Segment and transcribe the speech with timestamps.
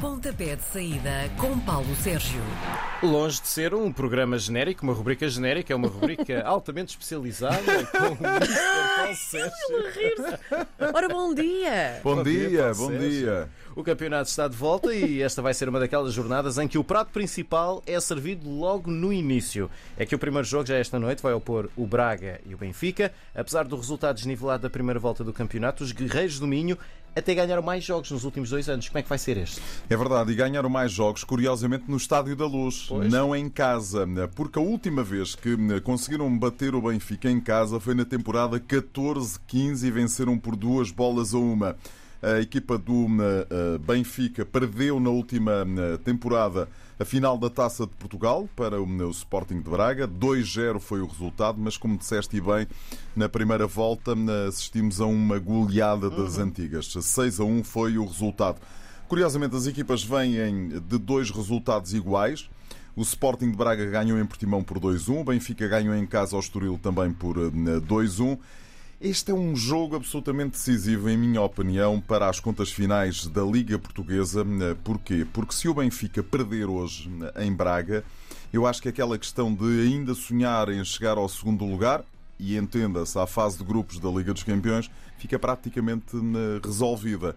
[0.00, 2.40] Pontapé de saída com Paulo Sérgio.
[3.02, 8.12] Longe de ser um programa genérico, uma rubrica genérica, é uma rubrica altamente especializada com
[8.14, 8.16] o.
[8.16, 10.38] Paulo Sérgio.
[10.94, 12.00] Ora, bom dia!
[12.02, 13.10] Bom, Bom dia, bom Sérgio.
[13.10, 13.48] dia.
[13.80, 16.84] O campeonato está de volta e esta vai ser uma daquelas jornadas em que o
[16.84, 19.70] prato principal é servido logo no início.
[19.96, 23.10] É que o primeiro jogo já esta noite vai opor o Braga e o Benfica.
[23.34, 26.76] Apesar do resultado desnivelado da primeira volta do campeonato, os guerreiros do Minho
[27.16, 28.86] até ganharam mais jogos nos últimos dois anos.
[28.86, 29.62] Como é que vai ser este?
[29.88, 33.10] É verdade, e ganharam mais jogos, curiosamente, no Estádio da Luz, Pois.
[33.10, 37.94] não em casa, porque a última vez que conseguiram bater o Benfica em casa foi
[37.94, 41.76] na temporada 14-15 e venceram por duas bolas a uma.
[42.22, 43.06] A equipa do
[43.48, 49.10] eh, Benfica perdeu na última eh, temporada a final da Taça de Portugal para o
[49.10, 50.06] Sporting de Braga.
[50.06, 52.66] 2-0 foi o resultado, mas como disseste e bem,
[53.16, 54.14] na primeira volta
[54.46, 56.92] assistimos a uma goleada das antigas.
[56.92, 58.60] 6 a 1 foi o resultado.
[59.08, 62.50] Curiosamente, as equipas vêm de dois resultados iguais.
[62.94, 66.40] O Sporting de Braga ganhou em Portimão por 2-1, o Benfica ganhou em casa ao
[66.40, 68.38] Estoril também por eh, 2-1.
[69.00, 73.78] Este é um jogo absolutamente decisivo, em minha opinião, para as contas finais da Liga
[73.78, 74.44] Portuguesa.
[74.84, 75.26] Porquê?
[75.32, 78.04] Porque se o Benfica perder hoje em Braga,
[78.52, 82.04] eu acho que aquela questão de ainda sonhar em chegar ao segundo lugar,
[82.38, 87.34] e entenda-se à fase de grupos da Liga dos Campeões, fica praticamente eh, resolvida.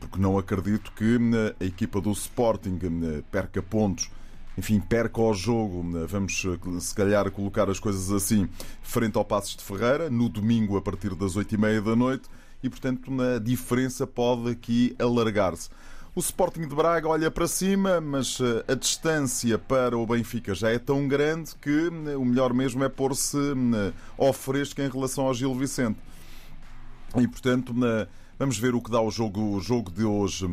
[0.00, 4.10] Porque não acredito que eh, a equipa do Sporting eh, perca pontos
[4.56, 6.46] enfim, perca o jogo, vamos
[6.80, 8.48] se calhar colocar as coisas assim,
[8.82, 12.28] frente ao Passos de Ferreira, no domingo a partir das oito e meia da noite,
[12.62, 15.70] e portanto a diferença pode aqui alargar-se.
[16.14, 20.68] O Sporting de Braga olha para cima, mas eh, a distância para o Benfica já
[20.68, 25.24] é tão grande que eh, o melhor mesmo é pôr-se eh, ao fresco em relação
[25.24, 25.98] ao Gil Vicente.
[27.18, 27.74] E portanto,
[28.38, 30.46] vamos ver o que dá o jogo, o jogo de hoje.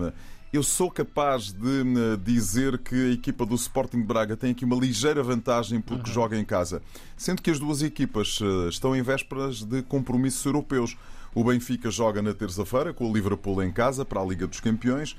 [0.52, 4.66] Eu sou capaz de né, dizer que a equipa do Sporting de Braga tem aqui
[4.66, 6.81] uma ligeira vantagem porque joga em casa.
[7.16, 10.97] Sendo que as duas equipas eh, estão em vésperas de compromissos europeus.
[11.35, 15.16] O Benfica joga na terça-feira com o Liverpool em casa para a Liga dos Campeões.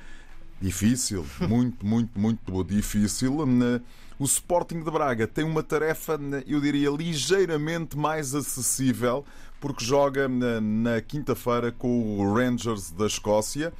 [0.60, 3.46] Difícil, muito, muito, muito difícil.
[3.46, 3.80] Né?
[4.18, 9.24] O Sporting de Braga tem uma tarefa, né, eu diria, ligeiramente mais acessível,
[9.60, 13.72] porque joga na, na quinta-feira com o Rangers da Escócia.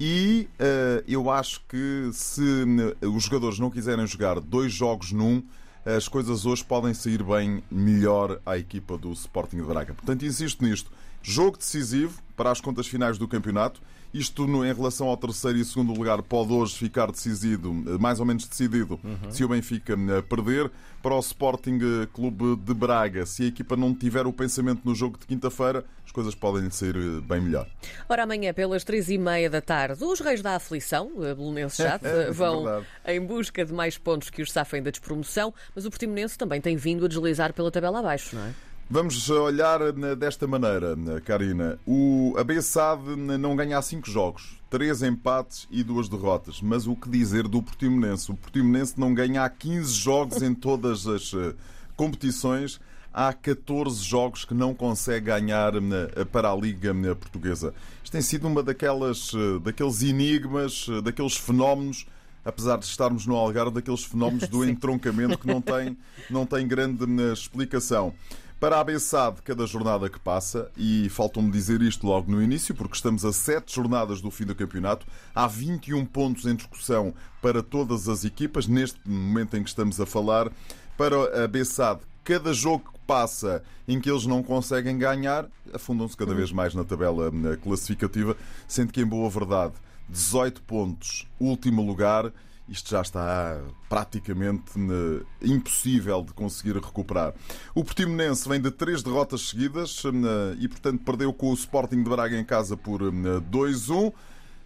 [0.00, 5.42] E eh, eu acho que se né, os jogadores não quiserem jogar dois jogos num,
[5.84, 9.94] as coisas hoje podem sair bem melhor à equipa do Sporting de Braga.
[9.94, 10.90] Portanto, insisto nisto.
[11.22, 13.80] Jogo decisivo para as contas finais do campeonato.
[14.12, 18.18] Isto no- em relação ao terceiro e segundo lugar pode hoje ficar decidido, eh, mais
[18.20, 18.98] ou menos decidido,
[19.30, 20.70] se o Benfica eh, perder.
[21.02, 24.94] Para o Sporting eh, Clube de Braga, se a equipa não tiver o pensamento no
[24.94, 27.66] jogo de quinta-feira, coisas podem ser eh, bem melhor.
[28.08, 32.00] Ora, amanhã, pelas três e meia da tarde, os Reis da Aflição, a Belenenses já,
[32.02, 32.86] É vão verdade.
[33.08, 36.76] em busca de mais pontos que os safem da despromoção, mas o Portimonense também tem
[36.76, 38.52] vindo a deslizar pela tabela abaixo, não é?
[38.88, 41.78] Vamos olhar eh, desta maneira, eh, Karina.
[41.86, 46.60] O a BSAD não ganha há cinco jogos, três empates e duas derrotas.
[46.60, 48.30] Mas o que dizer do Portimonense?
[48.30, 51.54] O Portimonense não ganha há 15 jogos em todas as eh,
[51.96, 52.78] competições.
[53.14, 57.72] Há 14 jogos que não consegue ganhar eh, para a Liga eh, Portuguesa.
[58.02, 62.06] Isto tem sido uma daquelas, eh, daqueles enigmas, eh, daqueles fenómenos
[62.44, 65.96] apesar de estarmos no Algarve, daqueles fenómenos do entroncamento que não tem,
[66.28, 68.14] não tem grande eh, explicação.
[68.60, 72.94] Para a ABSAD, cada jornada que passa, e faltam-me dizer isto logo no início, porque
[72.94, 78.08] estamos a sete jornadas do fim do campeonato, há 21 pontos em discussão para todas
[78.08, 80.50] as equipas, neste momento em que estamos a falar.
[80.96, 86.34] Para a ABSAD, cada jogo que passa em que eles não conseguem ganhar, afundam-se cada
[86.34, 88.36] vez mais na tabela eh, classificativa,
[88.66, 89.74] sendo que, em boa verdade,
[90.08, 92.32] 18 pontos, último lugar,
[92.68, 97.34] isto já está praticamente eh, impossível de conseguir recuperar.
[97.74, 102.08] O Portimonense vem de três derrotas seguidas eh, e, portanto, perdeu com o Sporting de
[102.08, 103.10] Braga em casa por eh,
[103.50, 104.12] 2-1.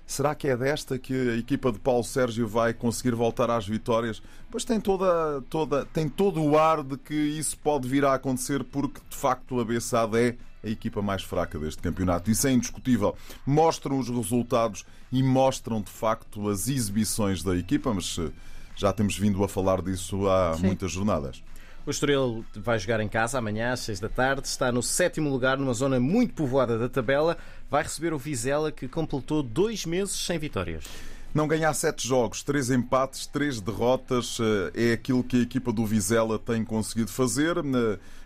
[0.08, 4.22] Será que é desta que a equipa de Paulo Sérgio vai conseguir voltar às vitórias?
[4.50, 8.64] Pois tem, toda, toda, tem todo o ar de que isso pode vir a acontecer,
[8.64, 12.31] porque de facto a Bessade é a equipa mais fraca deste campeonato.
[12.31, 13.14] Isso é indiscutível.
[13.44, 18.31] Mostram os resultados e mostram de facto as exibições da equipa, mas eh,
[18.76, 20.69] já temos vindo a falar disso há Sim.
[20.69, 21.43] muitas jornadas.
[21.88, 24.46] O Estoril vai jogar em casa amanhã às 6 da tarde.
[24.46, 27.38] Está no sétimo lugar, numa zona muito povoada da tabela.
[27.70, 30.85] Vai receber o Vizela, que completou dois meses sem vitórias.
[31.32, 34.37] Não ganhar sete jogos, três empates, três derrotas,
[34.75, 37.56] é aquilo que a equipa do Vizela tem conseguido fazer.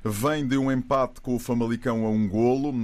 [0.05, 2.75] Vem de um empate com o Famalicão a um golo,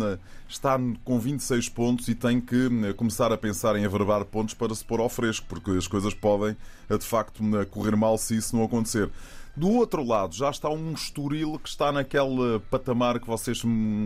[0.48, 4.84] está com 26 pontos e tem que começar a pensar em averbar pontos para se
[4.84, 6.56] pôr ao fresco, porque as coisas podem
[6.88, 9.10] de facto correr mal se isso não acontecer.
[9.58, 13.60] Do outro lado, já está um Estoril que está naquele patamar que vocês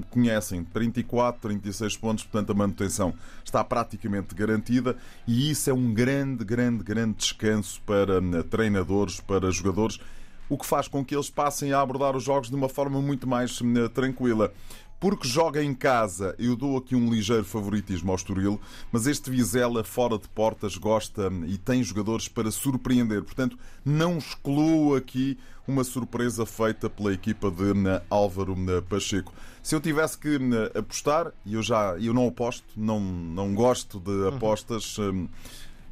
[0.08, 3.12] conhecem, 34, 36 pontos, portanto a manutenção
[3.44, 4.96] está praticamente garantida.
[5.28, 10.00] E isso é um grande, grande, grande descanso para hum, treinadores, para jogadores,
[10.49, 13.28] o que faz com que eles passem a abordar os jogos de uma forma muito
[13.28, 14.55] mais hum, tranquila
[15.02, 18.60] porque joga em casa, eu dou aqui um ligeiro favoritismo ao Estoril,
[18.93, 23.25] mas este Vizela fora de portas gosta e tem jogadores para surpreender.
[23.25, 27.72] Portanto, não excluo aqui uma surpresa feita pela equipa de
[28.08, 28.54] Álvaro
[28.88, 29.34] Pacheco.
[29.60, 30.38] Se eu tivesse que
[30.78, 34.28] apostar, e eu já eu não aposto, não, não gosto de uhum.
[34.28, 34.98] apostas,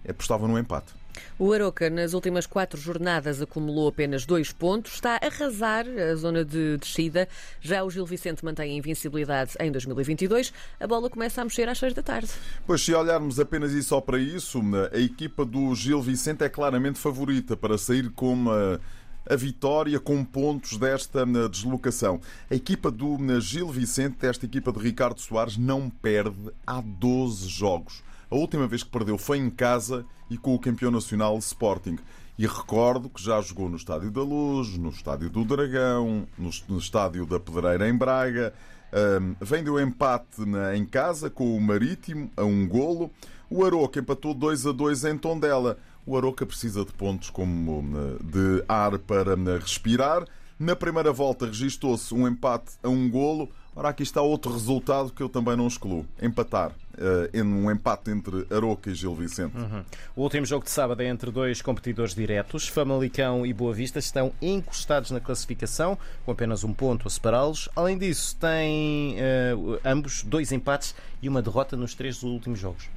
[0.09, 1.00] apostava no empate.
[1.39, 6.45] O Aroca, nas últimas quatro jornadas, acumulou apenas dois pontos, está a arrasar a zona
[6.45, 7.29] de descida.
[7.61, 10.53] Já o Gil Vicente mantém a invencibilidade em 2022.
[10.79, 12.29] A bola começa a mexer às seis da tarde.
[12.67, 14.61] Pois, se olharmos apenas e só para isso,
[14.93, 18.81] a equipa do Gil Vicente é claramente favorita para sair com uma
[19.29, 22.21] a vitória com pontos desta deslocação.
[22.51, 28.03] A equipa do Gil Vicente, esta equipa de Ricardo Soares, não perde há 12 jogos.
[28.31, 31.99] A última vez que perdeu foi em casa e com o campeão nacional Sporting.
[32.39, 37.27] E recordo que já jogou no Estádio da Luz, no Estádio do Dragão, no Estádio
[37.27, 38.55] da Pedreira em Braga.
[38.93, 43.11] Um, vem do empate na, em casa com o Marítimo a um golo.
[43.51, 45.77] O Aroca empatou 2 a 2 em Tondela.
[46.07, 47.83] O Aroca precisa de pontos como
[48.23, 50.25] de ar para respirar.
[50.59, 53.51] Na primeira volta registou-se um empate a um golo.
[53.75, 56.05] Ora, aqui está outro resultado que eu também não excluo.
[56.21, 56.73] Empatar.
[56.95, 59.57] Uh, em um empate entre Aroca e Gil Vicente.
[59.57, 59.83] Uhum.
[60.15, 62.69] O último jogo de sábado é entre dois competidores diretos.
[62.69, 65.97] Famalicão e Boa Vista estão encostados na classificação,
[66.27, 67.71] com apenas um ponto a separá-los.
[67.75, 72.91] Além disso, têm uh, ambos dois empates e uma derrota nos três últimos jogos.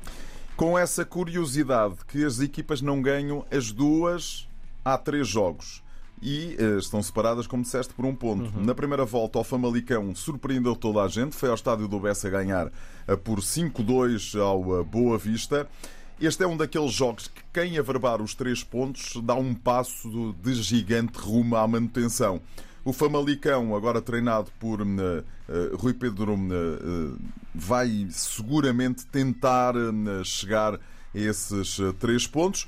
[0.58, 4.50] Com essa curiosidade que as equipas não ganham as duas
[4.84, 5.82] há três jogos
[6.24, 8.46] e uh, estão separadas, como disseste, por um ponto.
[8.56, 8.64] Uhum.
[8.64, 12.68] Na primeira volta, o Famalicão surpreendeu toda a gente, foi ao estádio do Bessa ganhar
[12.68, 15.68] uh, por 5-2 ao uh, Boa Vista.
[16.22, 20.54] Este é um daqueles jogos que quem averbar os três pontos dá um passo de
[20.54, 22.40] gigante rumo à manutenção.
[22.86, 27.20] O Famalicão, agora treinado por uh, uh, Rui Pedro, uh,
[27.54, 29.74] vai seguramente tentar
[30.24, 30.80] chegar a
[31.14, 32.68] esses três pontos.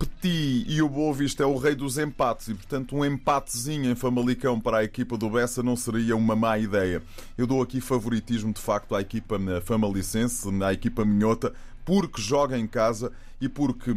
[0.00, 3.94] Petit e o Boa Vista é o rei dos empates e, portanto, um empatezinho em
[3.94, 7.02] Famalicão para a equipa do Bessa não seria uma má ideia.
[7.36, 11.52] Eu dou aqui favoritismo, de facto, à equipa famalicense, à equipa minhota,
[11.84, 13.92] porque joga em casa e porque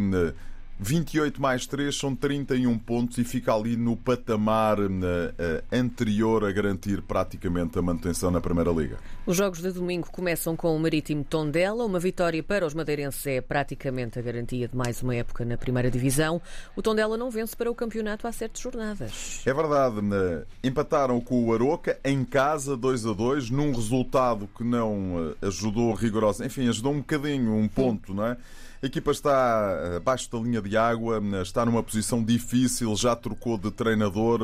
[0.80, 4.92] 28 mais 3 são 31 pontos e fica ali no patamar uh,
[5.72, 8.98] anterior a garantir praticamente a manutenção na Primeira Liga.
[9.26, 11.86] Os jogos de domingo começam com o Marítimo Tondela.
[11.86, 15.90] Uma vitória para os madeirenses é praticamente a garantia de mais uma época na Primeira
[15.90, 16.42] Divisão.
[16.76, 19.42] O Tondela não vence para o campeonato há sete jornadas.
[19.46, 20.02] É verdade.
[20.64, 26.44] Empataram com o Aroca em casa 2 a 2 num resultado que não ajudou rigoroso.
[26.44, 28.38] Enfim, ajudou um bocadinho, um ponto, não é?
[28.84, 33.72] A equipa está abaixo da linha de água, está numa posição difícil, já trocou de
[33.72, 34.42] treinador,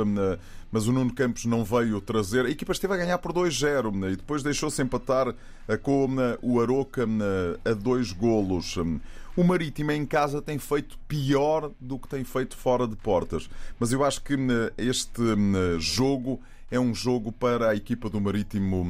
[0.72, 2.46] mas o Nuno Campos não veio trazer.
[2.46, 5.36] A equipa esteve a ganhar por 2-0 e depois deixou-se empatar
[5.84, 6.08] com
[6.42, 7.06] o Aroca
[7.66, 8.78] a dois golos.
[9.36, 13.92] O Marítimo em casa tem feito pior do que tem feito fora de portas, mas
[13.92, 14.38] eu acho que
[14.78, 15.22] este
[15.80, 16.40] jogo
[16.72, 18.86] é um jogo para a equipa do Marítimo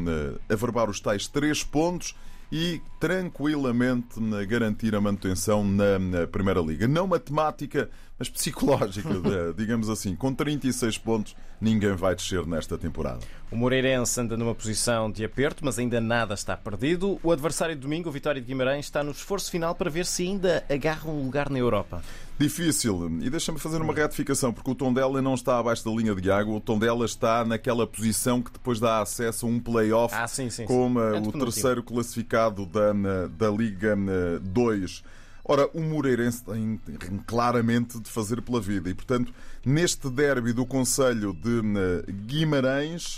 [0.48, 2.14] averbar os tais três pontos
[2.52, 6.88] e tranquilamente garantir a manutenção na Primeira Liga.
[6.88, 9.10] Não matemática, mas psicológica,
[9.56, 10.16] digamos assim.
[10.16, 13.20] Com 36 pontos, ninguém vai descer nesta temporada.
[13.52, 17.20] O Moreirense anda numa posição de aperto, mas ainda nada está perdido.
[17.24, 20.24] O adversário de domingo, o Vitória de Guimarães, está no esforço final para ver se
[20.24, 22.02] ainda agarra um lugar na Europa.
[22.40, 23.20] Difícil.
[23.22, 26.56] E deixa-me fazer uma retificação, porque o Tondela não está abaixo da linha de água.
[26.56, 30.66] O Tondela está naquela posição que depois dá acesso a um play-off ah, sim, sim,
[30.66, 31.28] como sim.
[31.28, 32.94] o terceiro classificado da,
[33.28, 33.94] da Liga
[34.42, 35.04] 2.
[35.44, 36.80] Ora, o Moreirense tem
[37.28, 39.34] claramente de fazer pela vida e, portanto,
[39.66, 43.18] neste derby do Conselho de Guimarães,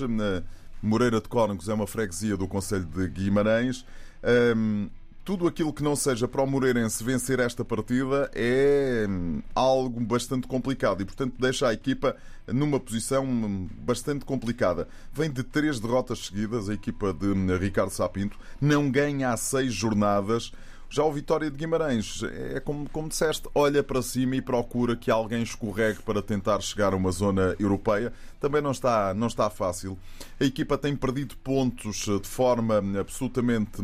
[0.82, 3.86] Moreira de Cónegos é uma freguesia do Conselho de Guimarães,
[4.56, 4.90] hum,
[5.24, 10.48] tudo aquilo que não seja para o Moreirense vencer esta partida é hum, algo bastante
[10.48, 12.16] complicado e, portanto, deixa a equipa
[12.48, 14.88] numa posição hum, bastante complicada.
[15.14, 20.52] Vem de três derrotas seguidas, a equipa de Ricardo Sapinto não ganha há seis jornadas.
[20.94, 22.22] Já o Vitória de Guimarães
[22.54, 26.92] é como, como disseste, olha para cima e procura que alguém escorregue para tentar chegar
[26.92, 28.12] a uma zona europeia.
[28.42, 29.98] Também não está, não está fácil.
[30.38, 33.82] A equipa tem perdido pontos de forma absolutamente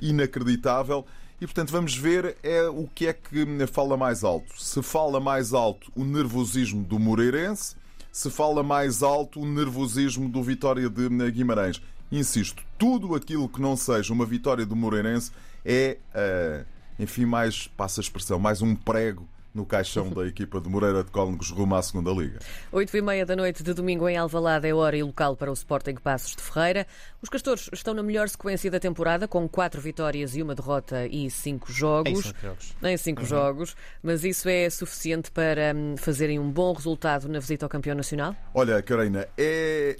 [0.00, 1.04] inacreditável.
[1.38, 4.58] E portanto vamos ver é o que é que fala mais alto.
[4.58, 7.76] Se fala mais alto o nervosismo do Moreirense,
[8.10, 11.78] se fala mais alto o nervosismo do Vitória de Guimarães.
[12.10, 15.30] Insisto, tudo aquilo que não seja uma vitória do Moreirense
[15.64, 16.66] é, uh,
[16.98, 21.10] enfim, mais, passa a expressão, mais um prego no caixão da equipa de Moreira de
[21.10, 22.38] Cónegos rumo à segunda Liga.
[22.70, 25.54] Oito e meia da noite de domingo em Alvalade é hora e local para o
[25.54, 26.86] Sporting Passos de Ferreira.
[27.20, 31.28] Os Castores estão na melhor sequência da temporada, com quatro vitórias e uma derrota e
[31.30, 32.12] cinco jogos.
[32.12, 32.76] Em cinco jogos.
[32.82, 33.26] Em cinco uhum.
[33.26, 33.76] jogos.
[34.02, 38.36] Mas isso é suficiente para hum, fazerem um bom resultado na visita ao campeão nacional?
[38.54, 39.96] Olha, Karina, é,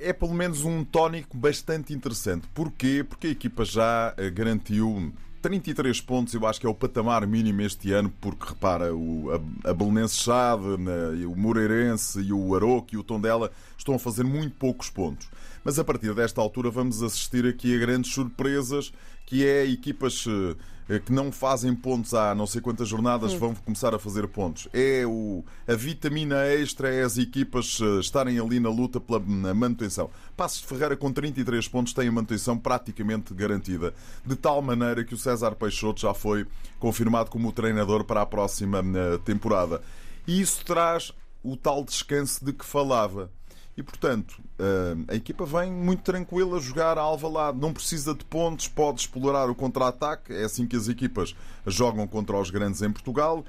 [0.00, 2.46] é pelo menos um tónico bastante interessante.
[2.54, 3.04] Porquê?
[3.08, 5.12] Porque a equipa já eh, garantiu
[5.42, 9.70] 33 pontos, eu acho que é o patamar mínimo este ano, porque repara, o, a,
[9.70, 14.24] a Belenense Chade, né, o Moreirense e o Aroque e o Tondela estão a fazer
[14.24, 15.28] muito poucos pontos.
[15.62, 18.92] Mas a partir desta altura vamos assistir aqui a grandes surpresas,
[19.24, 20.56] que é equipas eh,
[21.04, 24.68] que não fazem pontos há não sei quantas jornadas vão começar a fazer pontos.
[24.72, 30.08] É o, a vitamina extra, é as equipas eh, estarem ali na luta pela manutenção.
[30.36, 33.92] Passos de Ferreira com 33 pontos tem a manutenção praticamente garantida,
[34.24, 36.46] de tal maneira que o César Peixoto já foi
[36.78, 39.82] confirmado como treinador para a próxima eh, temporada.
[40.26, 41.12] E isso traz
[41.42, 43.30] o tal descanso de que falava.
[43.76, 47.58] E, portanto, eh, a equipa vem muito tranquila a jogar a Alvalade.
[47.58, 50.32] Não precisa de pontos, pode explorar o contra-ataque.
[50.32, 53.44] É assim que as equipas jogam contra os grandes em Portugal.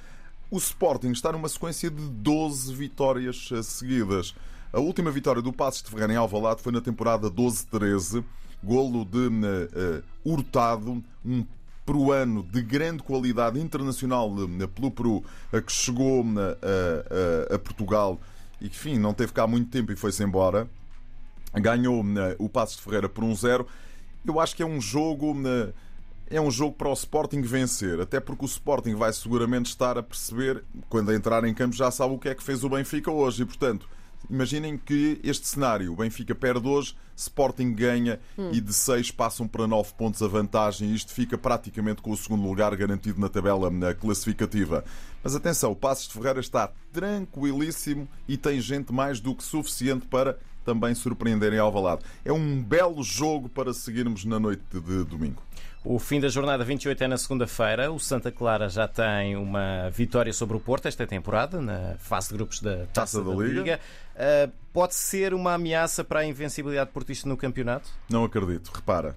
[0.51, 4.36] O Sporting está numa sequência de 12 vitórias eh, seguidas.
[4.74, 8.22] A última vitória do Passos de Ferreira em Alvalade foi na temporada 12-13.
[8.62, 11.46] Golo de uh, Hurtado, um
[11.86, 14.29] peruano de grande qualidade internacional
[14.75, 15.24] pelo Peru,
[15.65, 16.25] que chegou
[17.53, 18.19] a Portugal
[18.61, 20.69] e enfim, não teve cá muito tempo e foi-se embora.
[21.53, 23.67] Ganhou né, o Passos de Ferreira por um zero.
[24.25, 25.33] Eu acho que é um jogo.
[25.33, 25.71] Né,
[26.29, 30.03] é um jogo para o Sporting vencer, até porque o Sporting vai seguramente estar a
[30.03, 33.43] perceber, quando entrar em campo, já sabe o que é que fez o Benfica hoje.
[33.43, 33.87] E, portanto,
[34.29, 38.51] Imaginem que este cenário, o Benfica perde hoje, Sporting ganha hum.
[38.51, 40.93] e de 6 passam para 9 pontos a vantagem.
[40.93, 44.83] Isto fica praticamente com o segundo lugar garantido na tabela na classificativa.
[45.24, 50.05] Mas atenção, o Passos de Ferreira está tranquilíssimo e tem gente mais do que suficiente
[50.05, 52.03] para também surpreenderem ao Alvalade.
[52.25, 55.41] É um belo jogo para seguirmos na noite de domingo.
[55.84, 57.91] O fim da jornada 28 é na segunda-feira.
[57.91, 62.36] O Santa Clara já tem uma vitória sobre o Porto esta temporada, na fase de
[62.36, 63.60] grupos da Taça, Taça da, da, Liga.
[63.62, 63.79] Liga.
[64.15, 67.89] Uh, pode ser uma ameaça para a invencibilidade portista no campeonato?
[68.10, 68.69] Não acredito.
[68.74, 69.15] Repara,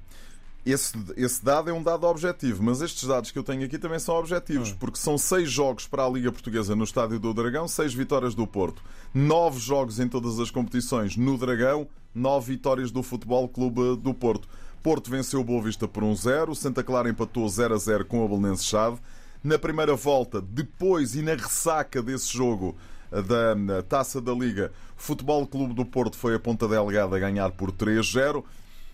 [0.64, 3.98] esse, esse dado é um dado objetivo, mas estes dados que eu tenho aqui também
[3.98, 4.76] são objetivos, hum.
[4.78, 8.46] porque são seis jogos para a Liga Portuguesa no Estádio do Dragão, seis vitórias do
[8.46, 8.82] Porto,
[9.14, 14.48] nove jogos em todas as competições no Dragão, nove vitórias do Futebol Clube do Porto.
[14.82, 18.98] Porto venceu o Boa Vista por 1-0, Santa Clara empatou 0-0 com a Belenense Chave.
[19.44, 22.76] Na primeira volta, depois e na ressaca desse jogo
[23.10, 27.50] da Taça da Liga, o Futebol Clube do Porto foi a ponta delegada a ganhar
[27.50, 28.42] por 3-0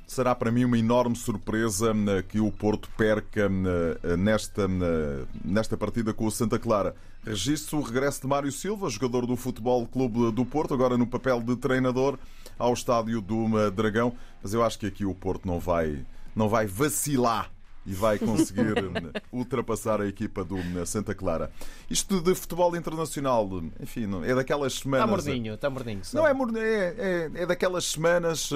[0.07, 3.51] será para mim uma enorme surpresa eh, que o Porto perca
[4.03, 4.69] eh, nesta,
[5.45, 6.95] nesta partida com o Santa Clara.
[7.27, 11.41] Registro o regresso de Mário Silva, jogador do Futebol Clube do Porto, agora no papel
[11.41, 12.19] de treinador,
[12.57, 14.15] ao estádio do eh, Dragão.
[14.41, 17.51] Mas eu acho que aqui o Porto não vai, não vai vacilar
[17.85, 18.75] e vai conseguir
[19.33, 21.51] ultrapassar a equipa do Santa Clara.
[21.91, 23.49] Isto de futebol internacional,
[23.81, 25.05] enfim, é daquelas semanas.
[25.05, 26.03] Está mordinho, está mordinho.
[26.15, 28.51] Não é, é, é, é daquelas semanas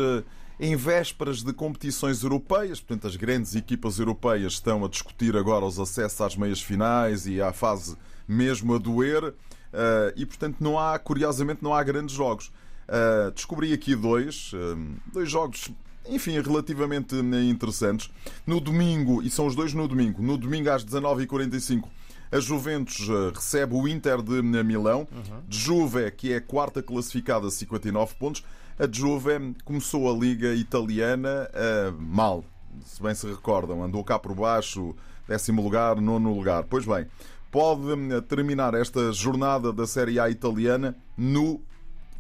[0.61, 5.81] em vésperas de competições europeias, portanto, as grandes equipas europeias estão a discutir agora os
[5.81, 7.97] acessos às meias finais e à fase
[8.29, 9.33] mesmo a doer,
[9.73, 12.53] eh, e portanto, não há, curiosamente, não há grandes jogos.
[12.87, 15.71] Eh, descobri aqui dois, eh, dois jogos
[16.07, 18.11] enfim, relativamente interessantes.
[18.47, 21.89] No domingo, e são os dois no domingo, no domingo às 19h45,
[22.33, 25.07] a Juventus recebe o Inter de Milão.
[25.13, 25.41] Uhum.
[25.47, 28.43] De Juve, que é a quarta classificada, 59 pontos
[28.81, 32.43] a Juve começou a Liga Italiana uh, mal,
[32.83, 33.83] se bem se recordam.
[33.83, 34.97] Andou cá por baixo,
[35.29, 36.65] décimo lugar, nono lugar.
[36.65, 37.07] Pois bem,
[37.51, 41.61] pode hum, terminar esta jornada da Série A italiana no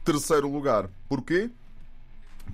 [0.04, 0.90] terceiro lugar.
[1.08, 1.48] Porquê?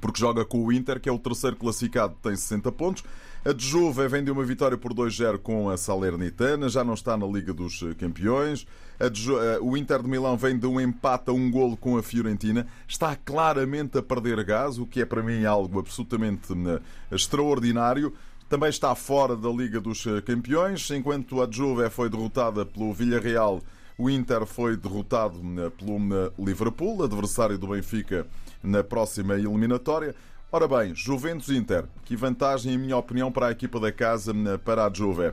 [0.01, 3.03] Porque joga com o Inter, que é o terceiro classificado, tem 60 pontos.
[3.47, 7.17] A de Juve vem de uma vitória por 2-0 com a Salernitana, já não está
[7.17, 8.67] na Liga dos Campeões.
[8.99, 12.67] Eh, o Inter de Milão vem de um empate a um golo com a Fiorentina.
[12.89, 16.81] Está claramente a perder gás, o que é para mim algo absolutamente eh,
[17.15, 18.13] extraordinário.
[18.49, 23.63] também está fora da Liga dos Campeões, enquanto a Juve foi derrotada pelo Villarreal,
[23.97, 25.41] o Inter foi derrotado
[25.79, 25.99] pelo
[26.37, 28.27] Liverpool, adversário do Benfica
[28.61, 30.17] na próxima eliminatória.
[30.57, 34.33] Ora bem, Juventus-Inter, que vantagem, em minha opinião, para a equipa da casa,
[34.65, 35.33] para a Juve.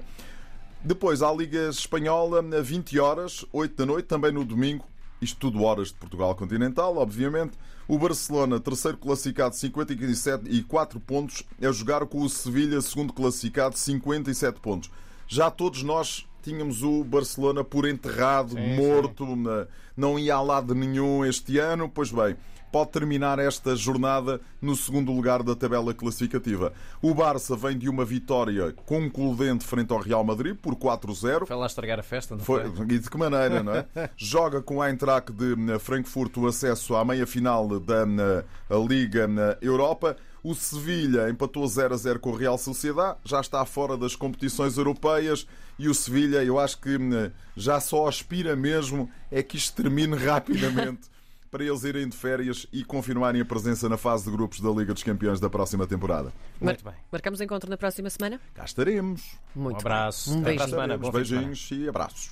[0.83, 4.85] Depois, à Liga Espanhola, 20 horas, 8 da noite, também no domingo,
[5.21, 7.57] isto tudo horas de Portugal continental, obviamente.
[7.87, 13.77] O Barcelona, terceiro classificado, 57 e 4 pontos, é jogar com o Sevilha, segundo classificado,
[13.77, 14.91] 57 pontos.
[15.25, 19.67] Já todos nós tínhamos o Barcelona por enterrado, sim, morto, sim.
[19.95, 21.87] não ia a lado nenhum este ano.
[21.87, 22.35] Pois bem,
[22.73, 26.73] pode terminar esta jornada no segundo lugar da tabela classificativa.
[27.03, 31.45] O Barça vem de uma vitória concludente frente ao Real Madrid por 4-0.
[31.45, 32.67] Foi lá estragar a festa, não foi?
[32.71, 32.85] foi?
[32.85, 33.85] E de que maneira, não é?
[34.17, 38.43] Joga com a Eintracht de eh, Frankfurt o acesso à meia-final da eh,
[38.87, 40.17] Liga na Europa.
[40.43, 44.77] O Sevilha empatou 0 a 0 com o Real Sociedade, já está fora das competições
[44.77, 49.79] europeias e o Sevilha, eu acho que eh, já só aspira mesmo é que isto
[49.79, 51.13] termine rapidamente
[51.53, 54.91] para eles irem de férias e confirmarem a presença na fase de grupos da Liga
[54.91, 56.33] dos Campeões da próxima temporada.
[56.59, 56.95] Muito bem.
[57.11, 58.41] Marcamos encontro na próxima semana?
[58.55, 59.37] Cá estaremos.
[59.53, 60.35] Muito um abraço.
[60.35, 61.11] Um beijinho.
[61.11, 62.21] Beijinhos e abraços.